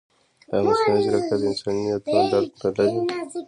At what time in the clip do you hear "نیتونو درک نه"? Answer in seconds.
1.85-2.69